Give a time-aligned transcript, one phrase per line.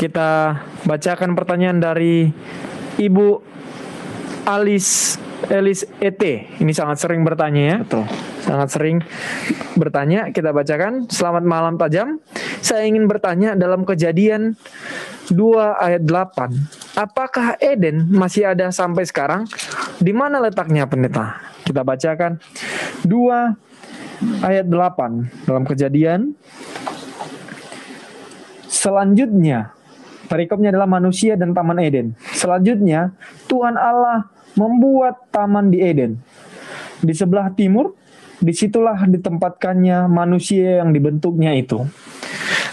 [0.00, 0.56] kita
[0.88, 2.32] bacakan pertanyaan dari
[2.96, 3.28] Ibu
[4.48, 5.20] Alis
[5.52, 6.20] Elis ET.
[6.56, 7.76] Ini sangat sering bertanya ya.
[7.84, 8.04] Betul.
[8.40, 8.96] Sangat sering
[9.76, 10.32] bertanya.
[10.32, 11.04] Kita bacakan.
[11.12, 12.16] Selamat malam tajam.
[12.64, 14.56] Saya ingin bertanya dalam kejadian
[15.32, 15.36] 2
[15.80, 16.96] ayat 8.
[16.96, 19.48] Apakah Eden masih ada sampai sekarang?
[20.00, 21.40] Di mana letaknya pendeta?
[21.64, 22.40] Kita bacakan.
[23.04, 26.36] 2 ayat 8 dalam kejadian.
[28.68, 29.79] Selanjutnya,
[30.30, 32.14] perikopnya adalah manusia dan taman Eden.
[32.38, 33.10] Selanjutnya,
[33.50, 36.22] Tuhan Allah membuat taman di Eden.
[37.02, 37.98] Di sebelah timur,
[38.38, 41.82] di situlah ditempatkannya manusia yang dibentuknya itu.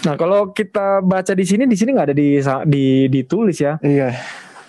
[0.06, 2.38] Nah, kalau kita baca di sini, di sini nggak ada di,
[2.70, 3.82] di ditulis ya.
[3.82, 4.14] Iya.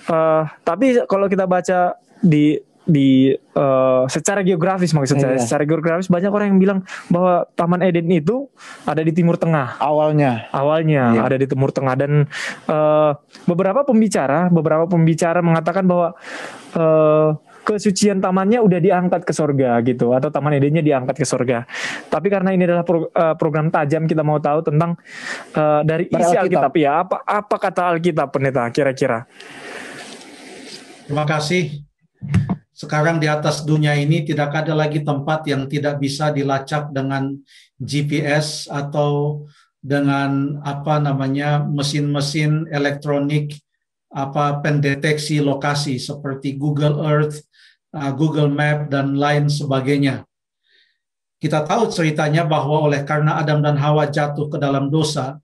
[0.10, 2.58] Uh, tapi kalau kita baca di
[2.90, 5.42] di uh, secara geografis maksudnya, Iya.
[5.42, 8.50] secara geografis banyak orang yang bilang bahwa Taman Eden itu
[8.84, 10.50] ada di Timur Tengah Awalnya.
[10.50, 11.22] awalnya Iya.
[11.23, 12.26] ada di Timur Tengah dan
[12.66, 13.12] eh,
[13.45, 16.17] beberapa pembicara beberapa pembicara mengatakan bahwa
[16.73, 17.30] eh,
[17.60, 21.70] kesucian tamannya udah diangkat ke sorga gitu atau taman Edennya diangkat ke sorga
[22.10, 24.98] tapi karena ini adalah pro- eh, program tajam kita mau tahu tentang
[25.54, 26.42] eh, dari isi Beralkitab.
[26.50, 29.30] Alkitab ya apa apa kata Alkitab pendeta kira-kira
[31.06, 31.82] Terima kasih.
[32.80, 37.36] Sekarang di atas dunia ini tidak ada lagi tempat yang tidak bisa dilacak dengan
[37.75, 39.44] GPS atau
[39.83, 43.59] dengan apa namanya mesin-mesin elektronik
[44.08, 47.43] apa pendeteksi lokasi seperti Google Earth,
[47.92, 50.23] uh, Google Map dan lain sebagainya.
[51.36, 55.36] Kita tahu ceritanya bahwa oleh karena Adam dan Hawa jatuh ke dalam dosa,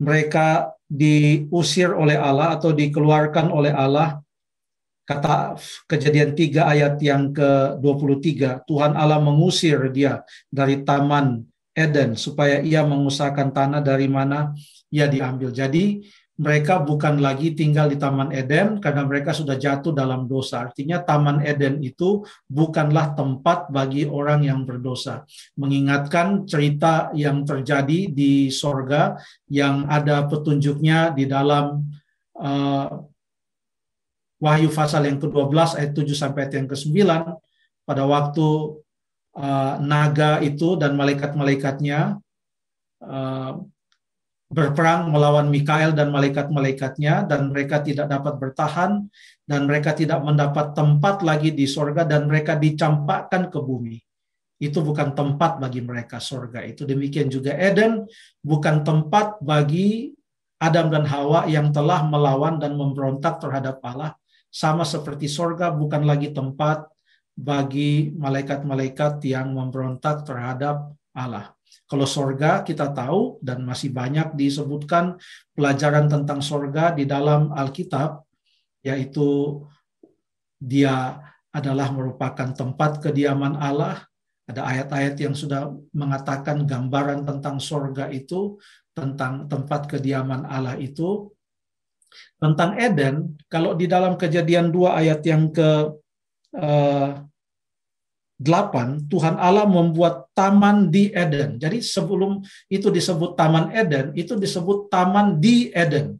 [0.00, 4.23] mereka diusir oleh Allah atau dikeluarkan oleh Allah
[5.04, 11.44] kata kejadian 3 ayat yang ke-23 Tuhan Allah mengusir dia dari taman
[11.74, 14.54] Eden supaya ia mengusahakan tanah dari mana
[14.94, 15.50] ia diambil.
[15.50, 20.66] Jadi mereka bukan lagi tinggal di Taman Eden karena mereka sudah jatuh dalam dosa.
[20.66, 25.22] Artinya Taman Eden itu bukanlah tempat bagi orang yang berdosa.
[25.54, 29.14] Mengingatkan cerita yang terjadi di sorga
[29.46, 31.86] yang ada petunjuknya di dalam
[32.34, 33.13] uh,
[34.42, 36.94] Wahyu pasal yang ke-12 ayat 7 sampai ayat yang ke-9
[37.86, 38.48] pada waktu
[39.38, 42.18] uh, naga itu dan malaikat-malaikatnya
[43.04, 43.52] uh,
[44.54, 49.08] berperang melawan Mikael dan malaikat-malaikatnya dan mereka tidak dapat bertahan
[49.44, 53.98] dan mereka tidak mendapat tempat lagi di sorga dan mereka dicampakkan ke bumi.
[54.62, 56.86] Itu bukan tempat bagi mereka sorga itu.
[56.86, 58.06] Demikian juga Eden
[58.40, 60.14] bukan tempat bagi
[60.62, 64.14] Adam dan Hawa yang telah melawan dan memberontak terhadap Allah
[64.54, 66.86] sama seperti sorga bukan lagi tempat
[67.34, 71.50] bagi malaikat-malaikat yang memberontak terhadap Allah.
[71.90, 75.18] Kalau sorga kita tahu dan masih banyak disebutkan
[75.58, 78.22] pelajaran tentang sorga di dalam Alkitab,
[78.86, 79.58] yaitu
[80.62, 81.18] dia
[81.50, 84.06] adalah merupakan tempat kediaman Allah.
[84.46, 88.54] Ada ayat-ayat yang sudah mengatakan gambaran tentang sorga itu,
[88.94, 91.33] tentang tempat kediaman Allah itu,
[92.38, 95.94] tentang Eden, kalau di dalam kejadian 2 ayat yang ke
[96.54, 97.10] eh,
[98.34, 101.56] 8, Tuhan Allah membuat taman di Eden.
[101.62, 106.18] Jadi sebelum itu disebut taman Eden, itu disebut taman di Eden.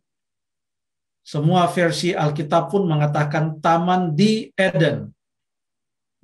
[1.25, 5.11] Semua versi Alkitab pun mengatakan taman di Eden.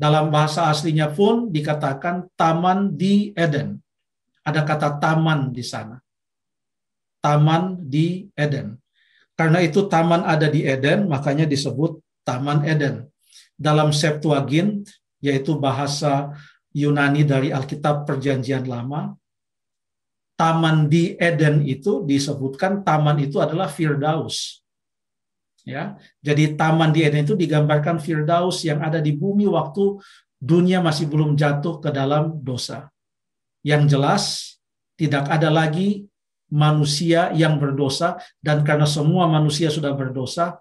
[0.01, 3.81] Dalam bahasa aslinya pun dikatakan taman di Eden.
[4.47, 6.01] Ada kata taman di sana.
[7.21, 8.81] Taman di Eden.
[9.41, 11.97] Karena itu taman ada di Eden, makanya disebut
[12.29, 13.09] Taman Eden.
[13.57, 14.85] Dalam Septuagint,
[15.25, 16.37] yaitu bahasa
[16.77, 19.17] Yunani dari Alkitab Perjanjian Lama,
[20.37, 24.61] taman di Eden itu disebutkan taman itu adalah Firdaus.
[25.65, 30.05] Ya, jadi taman di Eden itu digambarkan Firdaus yang ada di bumi waktu
[30.37, 32.93] dunia masih belum jatuh ke dalam dosa.
[33.65, 34.25] Yang jelas
[35.01, 36.05] tidak ada lagi
[36.51, 40.59] manusia yang berdosa dan karena semua manusia sudah berdosa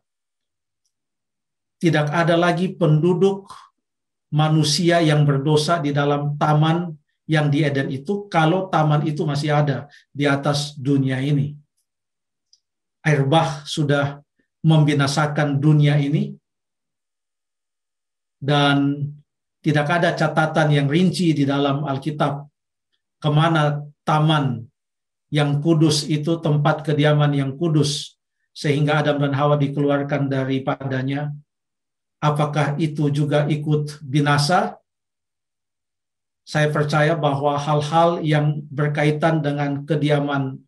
[1.80, 3.50] tidak ada lagi penduduk
[4.30, 6.94] manusia yang berdosa di dalam taman
[7.26, 11.56] yang di Eden itu kalau taman itu masih ada di atas dunia ini.
[13.06, 14.20] Air bah sudah
[14.60, 16.36] membinasakan dunia ini
[18.44, 19.08] dan
[19.64, 22.44] tidak ada catatan yang rinci di dalam Alkitab
[23.24, 24.68] ke mana taman
[25.30, 28.18] yang kudus itu tempat kediaman yang kudus
[28.54, 31.32] sehingga Adam dan Hawa dikeluarkan daripadanya.
[32.20, 34.76] Apakah itu juga ikut binasa?
[36.44, 40.60] Saya percaya bahwa hal-hal yang berkaitan dengan kediaman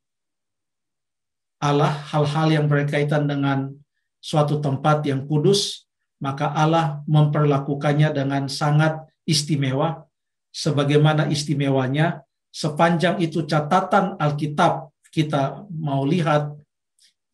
[1.62, 3.70] Allah hal-hal yang berkaitan dengan
[4.18, 5.86] suatu tempat yang kudus,
[6.18, 8.98] maka Allah memperlakukannya dengan sangat
[9.30, 10.10] istimewa,
[10.50, 16.56] sebagaimana istimewanya sepanjang itu catatan Alkitab kita mau lihat,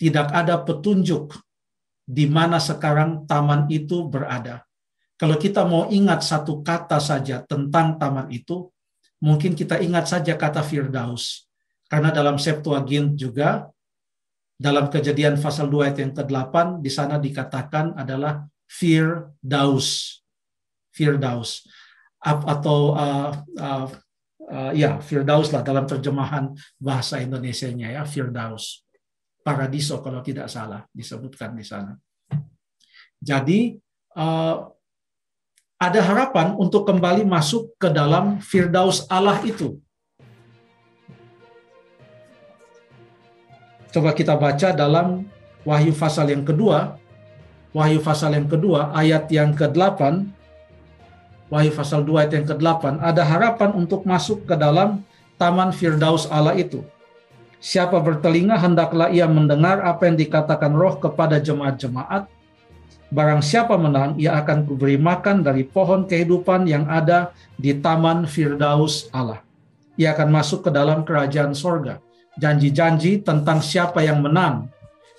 [0.02, 1.38] tidak ada petunjuk
[2.06, 4.66] di mana sekarang taman itu berada.
[5.18, 8.70] Kalau kita mau ingat satu kata saja tentang taman itu,
[9.22, 11.46] mungkin kita ingat saja kata Firdaus.
[11.90, 13.70] Karena dalam Septuagint juga
[14.58, 20.22] dalam kejadian pasal 2 ayat yang ke-8 di sana dikatakan adalah Firdaus.
[20.94, 21.66] Firdaus.
[22.22, 23.88] Atau uh, uh,
[24.52, 28.84] uh, ya Firdaus lah dalam terjemahan bahasa Indonesia-nya ya Firdaus.
[29.44, 31.96] Paradiso kalau tidak salah disebutkan di sana.
[33.24, 33.80] Jadi
[34.20, 34.68] uh,
[35.78, 39.78] ada harapan untuk kembali masuk ke dalam Firdaus Allah itu.
[43.88, 45.26] Coba kita baca dalam
[45.64, 46.96] Wahyu pasal yang kedua,
[47.76, 50.28] Wahyu pasal yang kedua, ayat yang ke-8,
[51.48, 55.04] Wahyu pasal 2 ayat yang ke-8, ada harapan untuk masuk ke dalam
[55.40, 56.84] taman Firdaus Allah itu.
[57.58, 62.28] Siapa bertelinga hendaklah ia mendengar apa yang dikatakan roh kepada jemaat-jemaat.
[63.08, 69.08] Barang siapa menang, ia akan kuberi makan dari pohon kehidupan yang ada di taman Firdaus
[69.16, 69.40] Allah.
[69.96, 72.04] Ia akan masuk ke dalam kerajaan sorga
[72.38, 74.70] janji-janji tentang siapa yang menang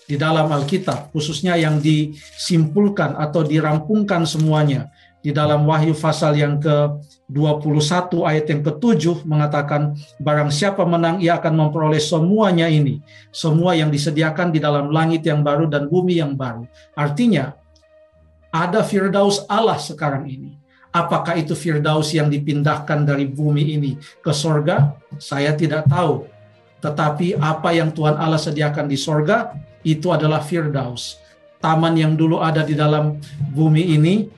[0.08, 4.88] di dalam Alkitab, khususnya yang disimpulkan atau dirampungkan semuanya
[5.19, 11.69] di dalam Wahyu pasal yang ke-21 ayat yang ke-7 mengatakan barang siapa menang ia akan
[11.69, 13.03] memperoleh semuanya ini,
[13.35, 16.65] semua yang disediakan di dalam langit yang baru dan bumi yang baru.
[16.94, 17.59] Artinya
[18.55, 20.56] ada firdaus Allah sekarang ini.
[20.88, 24.97] Apakah itu firdaus yang dipindahkan dari bumi ini ke sorga?
[25.20, 26.25] Saya tidak tahu
[26.79, 31.19] tetapi apa yang Tuhan Allah sediakan di sorga itu adalah Firdaus.
[31.59, 33.19] Taman yang dulu ada di dalam
[33.50, 34.31] bumi ini,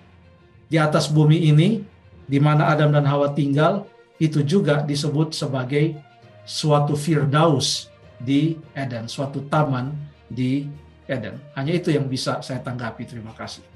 [0.70, 1.82] di atas bumi ini,
[2.30, 3.90] di mana Adam dan Hawa tinggal,
[4.22, 5.98] itu juga disebut sebagai
[6.46, 7.90] suatu Firdaus
[8.22, 9.90] di Eden, suatu taman
[10.30, 10.70] di
[11.10, 11.42] Eden.
[11.58, 13.02] Hanya itu yang bisa saya tanggapi.
[13.02, 13.66] Terima kasih.